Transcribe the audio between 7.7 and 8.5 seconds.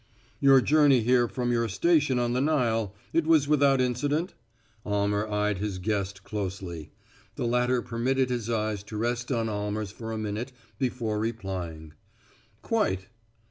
permitted his